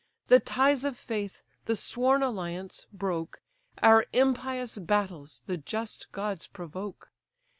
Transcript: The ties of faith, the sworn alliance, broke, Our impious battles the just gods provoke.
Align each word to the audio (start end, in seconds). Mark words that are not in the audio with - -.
The 0.29 0.39
ties 0.39 0.83
of 0.83 0.97
faith, 0.97 1.43
the 1.65 1.75
sworn 1.75 2.23
alliance, 2.23 2.87
broke, 2.91 3.39
Our 3.83 4.07
impious 4.13 4.79
battles 4.79 5.43
the 5.45 5.57
just 5.57 6.11
gods 6.11 6.47
provoke. 6.47 7.11